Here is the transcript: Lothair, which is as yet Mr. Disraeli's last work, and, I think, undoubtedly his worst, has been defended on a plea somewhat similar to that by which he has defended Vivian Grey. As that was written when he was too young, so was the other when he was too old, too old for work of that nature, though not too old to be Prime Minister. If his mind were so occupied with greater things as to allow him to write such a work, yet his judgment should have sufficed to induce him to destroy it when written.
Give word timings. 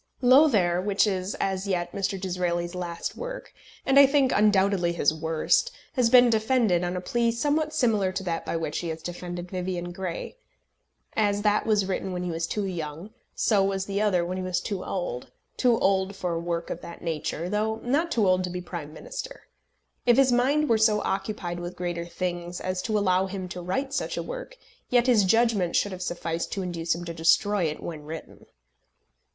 Lothair, 0.23 0.81
which 0.81 1.05
is 1.05 1.35
as 1.39 1.67
yet 1.67 1.91
Mr. 1.91 2.19
Disraeli's 2.19 2.73
last 2.73 3.15
work, 3.15 3.53
and, 3.85 3.99
I 3.99 4.07
think, 4.07 4.31
undoubtedly 4.31 4.93
his 4.93 5.13
worst, 5.13 5.71
has 5.93 6.09
been 6.09 6.31
defended 6.31 6.83
on 6.83 6.95
a 6.97 7.01
plea 7.01 7.31
somewhat 7.31 7.71
similar 7.71 8.11
to 8.13 8.23
that 8.23 8.43
by 8.43 8.57
which 8.57 8.79
he 8.79 8.87
has 8.87 9.03
defended 9.03 9.51
Vivian 9.51 9.91
Grey. 9.91 10.37
As 11.15 11.43
that 11.43 11.67
was 11.67 11.85
written 11.85 12.13
when 12.13 12.23
he 12.23 12.31
was 12.31 12.47
too 12.47 12.65
young, 12.65 13.11
so 13.35 13.63
was 13.63 13.85
the 13.85 14.01
other 14.01 14.25
when 14.25 14.37
he 14.37 14.43
was 14.43 14.59
too 14.59 14.83
old, 14.83 15.29
too 15.55 15.77
old 15.77 16.15
for 16.15 16.39
work 16.39 16.71
of 16.71 16.81
that 16.81 17.03
nature, 17.03 17.47
though 17.47 17.75
not 17.83 18.11
too 18.11 18.27
old 18.27 18.43
to 18.45 18.49
be 18.49 18.59
Prime 18.59 18.91
Minister. 18.95 19.43
If 20.07 20.17
his 20.17 20.31
mind 20.31 20.67
were 20.67 20.79
so 20.79 21.01
occupied 21.01 21.59
with 21.59 21.75
greater 21.75 22.05
things 22.07 22.59
as 22.59 22.81
to 22.81 22.97
allow 22.97 23.27
him 23.27 23.47
to 23.49 23.61
write 23.61 23.93
such 23.93 24.17
a 24.17 24.23
work, 24.23 24.57
yet 24.89 25.05
his 25.05 25.25
judgment 25.25 25.75
should 25.75 25.91
have 25.91 26.01
sufficed 26.01 26.51
to 26.53 26.63
induce 26.63 26.95
him 26.95 27.05
to 27.05 27.13
destroy 27.13 27.65
it 27.65 27.83
when 27.83 28.01
written. 28.05 28.47